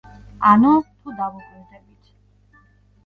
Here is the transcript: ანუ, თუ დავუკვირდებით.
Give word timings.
ანუ, 0.51 0.71
თუ 1.03 1.13
დავუკვირდებით. 1.19 2.11